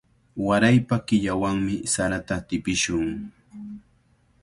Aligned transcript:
Waraypa 0.45 0.97
killawanmi 1.11 1.75
sarata 1.93 2.35
tipishun. 2.47 3.09